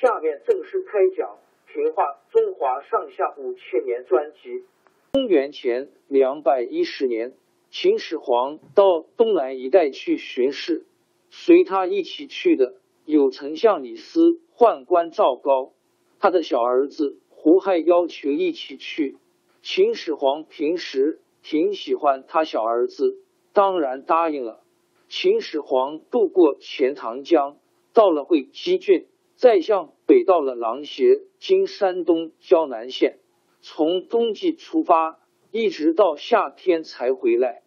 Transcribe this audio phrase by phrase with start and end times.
[0.00, 1.38] 下面正式开讲
[1.72, 4.64] 《评话中华上下五千年》专辑。
[5.12, 7.32] 公元前两百一十年，
[7.70, 10.84] 秦始皇到东南一带去巡视，
[11.30, 15.72] 随他一起去的有丞相李斯、宦官赵高，
[16.18, 19.16] 他的小儿子胡亥要求一起去。
[19.62, 23.20] 秦始皇平时挺喜欢他小儿子，
[23.52, 24.60] 当然答应了。
[25.08, 27.56] 秦始皇渡过钱塘江，
[27.92, 29.06] 到了会稽郡，
[29.44, 33.18] 再向北到了琅邪（今山东胶南县）。
[33.60, 37.62] 从冬季出发，一直到夏天才回来。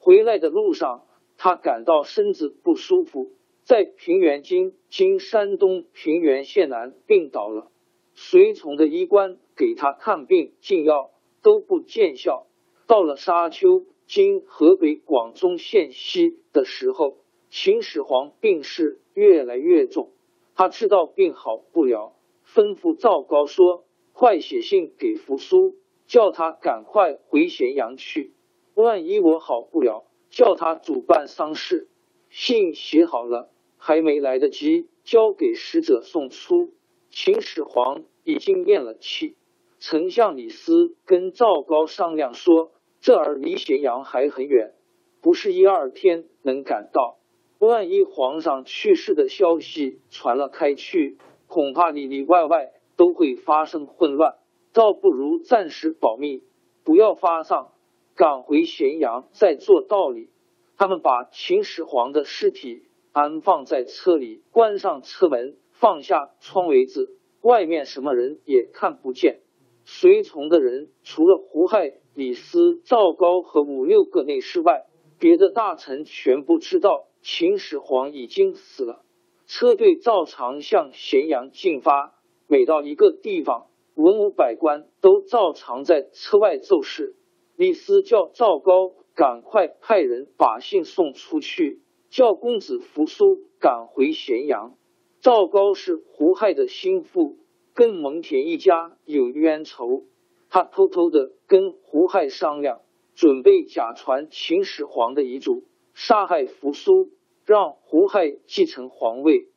[0.00, 1.06] 回来的路上，
[1.36, 3.30] 他感到身子不舒服，
[3.62, 7.70] 在平原津（今山东平原县南）病倒了。
[8.16, 12.48] 随从的医官给他看病进药，都不见效。
[12.88, 13.84] 到了沙丘。
[14.08, 17.18] 今河北广宗县西的时候，
[17.48, 20.10] 秦始皇病势越来越重，
[20.54, 22.14] 他知道病好不了，
[22.46, 25.76] 吩咐赵高说：“快写信给扶苏，
[26.06, 28.32] 叫他赶快回咸阳去。
[28.74, 31.88] 万一我好不了，叫他主办丧事。”
[32.30, 36.72] 信写好了，还没来得及交给使者送出，
[37.10, 39.36] 秦始皇已经咽了气。
[39.78, 42.72] 丞相李斯跟赵高商量说。
[43.04, 44.74] 这儿离咸阳还很远，
[45.20, 47.18] 不是一二天能赶到。
[47.68, 54.34] 万一皇上去世的消息传了开去，恐怕里里外外都会发生混乱。
[54.72, 56.42] 倒不如暂时保密，
[56.82, 57.70] 不要发丧，
[58.16, 60.28] 赶回咸阳再做道理。
[60.76, 69.38] 他们把秦始皇的尸体安放在车里，关上车门，放下窗围子，外面什么人也看不见。
[69.84, 71.92] 随从的人除了胡亥。
[72.14, 74.84] 李斯、赵高和五六个内侍外，
[75.18, 79.04] 别的大臣全部知道秦始皇已经死了。
[79.46, 82.18] 车队照常向咸阳进发。
[82.48, 87.14] 每到一个地方，文武百官都照常在车外奏事。
[87.56, 94.76] 李斯叫赵高赶快派人把信送出去，叫公子扶苏赶回咸阳。
[95.20, 97.38] 赵高是胡亥的心腹，
[97.72, 100.04] 跟蒙恬一家有冤仇。
[100.50, 102.80] 他偷偷的跟胡亥商量，
[103.14, 105.62] 准备假传秦始皇的遗嘱，
[105.94, 107.10] 杀害扶苏，
[107.44, 109.48] 让胡亥继承皇位。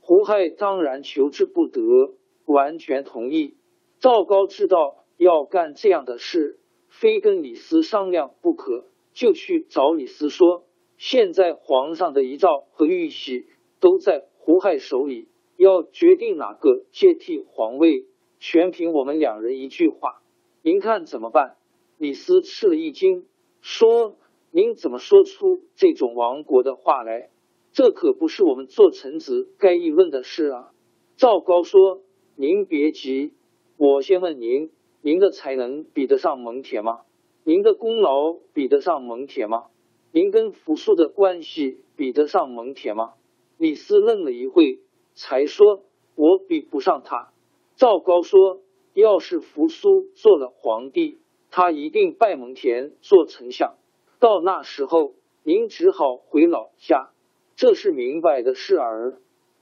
[0.00, 1.80] 胡亥当然求之不得，
[2.44, 3.54] 完全同意。
[4.00, 6.58] 赵高知道要干这样的事，
[6.88, 10.64] 非跟李斯商量不可，就去找李斯说：
[10.98, 13.46] 现在皇上的遗诏和玉玺
[13.80, 18.06] 都在胡亥手里，要决定哪个接替皇位，
[18.38, 20.20] 全凭我们两人一句话。
[20.62, 21.56] 您看怎么办？
[21.96, 23.26] 李斯吃了一惊，
[23.60, 24.16] 说
[24.56, 27.28] ：“您怎么说出这种亡国的话来？
[27.72, 30.70] 这可不是我们做臣子该议论的事啊！”
[31.18, 32.02] 赵高说
[32.38, 33.32] ：“您别急，
[33.76, 34.70] 我先问您：
[35.02, 37.00] 您的才能比得上蒙恬吗？
[37.42, 39.64] 您的功劳比得上蒙恬吗？
[40.12, 43.14] 您跟扶苏的关系比得上蒙恬吗？”
[43.58, 44.78] 李斯愣了一会，
[45.14, 45.82] 才说
[46.14, 47.32] ：“我比不上他。”
[47.74, 48.60] 赵高说。
[48.92, 51.18] 要是扶苏做了皇帝，
[51.50, 53.74] 他一定拜蒙恬做丞相。
[54.24, 55.12] 到那时候，
[55.42, 57.10] 您只好回老家，
[57.56, 59.18] 这是明白的事儿。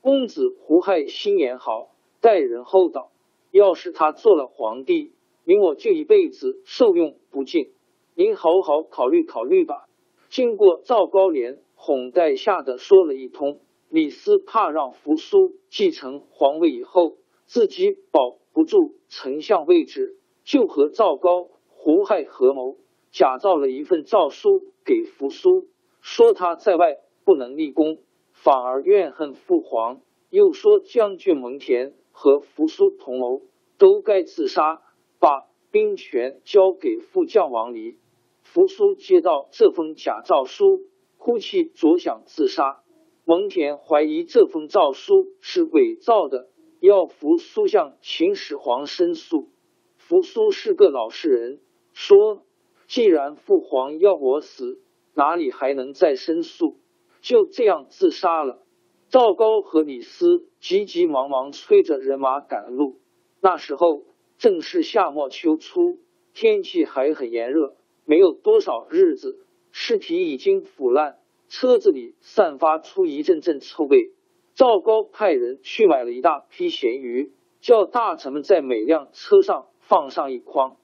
[0.00, 1.90] 公子胡亥心眼好，
[2.22, 3.12] 待人厚道。
[3.50, 5.12] 要是他做了皇帝，
[5.44, 7.74] 您我就一辈子受用不尽。
[8.14, 9.90] 您好好考虑考虑吧。
[10.30, 13.60] 经过赵高连哄带下的说了一通，
[13.90, 22.78] 李斯怕让扶苏继承皇位以后自己保不住丞相位置，就和赵高、胡亥合谋，
[23.10, 25.68] 假造了一份诏书给扶苏，
[26.00, 27.98] 说他在外不能立功，
[28.32, 30.00] 反而怨恨父皇。
[30.28, 33.42] 又说将军蒙恬和扶苏同谋，
[33.78, 34.82] 都该自杀，
[35.18, 37.96] 把兵权交给副将王离。
[38.42, 40.82] 扶苏接到这封假诏书，
[41.16, 42.82] 哭泣着想自杀。
[43.24, 46.48] 蒙恬怀疑这封诏书是伪造的，
[46.80, 49.48] 要扶苏向秦始皇申诉。
[49.96, 51.60] 扶苏是个老实人，
[51.92, 52.42] 说
[52.86, 54.80] 既然父皇要我死，
[55.14, 56.78] 哪里还能再申诉？
[57.20, 58.62] 就这样自杀了。
[59.08, 63.00] 赵高和李斯急急忙忙催着人马赶路。
[63.40, 64.04] 那时候
[64.38, 65.98] 正是夏末秋初，
[66.34, 67.76] 天气还很炎热。
[68.04, 71.18] 没有多少日子，尸体已经腐烂，
[71.48, 74.12] 车子里散发出一阵阵臭味。
[74.54, 80.76] 赵高派人去买了一大批咸鱼，叫大臣们在每辆车上放上一筐，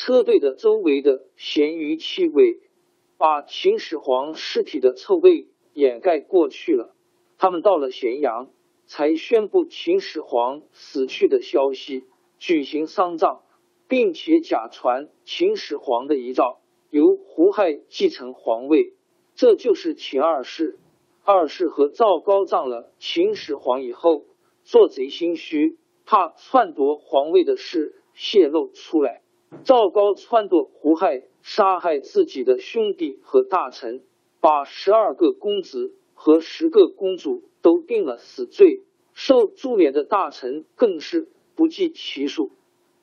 [0.00, 2.60] 车队的周围的咸鱼气味
[3.16, 6.94] 把秦始皇尸体的臭味掩盖过去了。
[7.36, 8.48] 他们到了咸阳，
[8.86, 12.04] 才宣布秦始皇死去的消息，
[12.38, 13.42] 举行丧葬，
[13.88, 16.60] 并且假传秦始皇的遗诏，
[16.90, 18.94] 由胡亥继承皇位。
[19.34, 20.78] 这就是秦二世。
[21.24, 24.26] 二世和赵高葬了秦始皇以后，
[24.62, 29.22] 做贼心虚，怕篡夺皇位的事泄露出来。
[29.64, 34.02] 赵高撺掇胡亥杀害自己的兄弟和大臣，
[34.40, 35.94] 把十二个公子。
[36.20, 38.82] 和十个公主都定了死罪，
[39.14, 42.50] 受株连的大臣更是不计其数。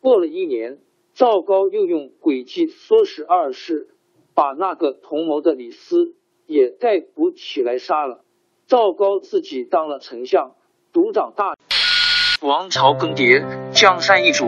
[0.01, 0.79] 过了一年，
[1.13, 3.87] 赵高又用诡计唆使二世，
[4.33, 6.13] 把那个同谋的李斯
[6.45, 8.25] 也逮捕起来杀了。
[8.67, 10.53] 赵高自己当了丞相，
[10.91, 11.55] 独掌大
[12.41, 14.47] 王朝更迭，江山易主，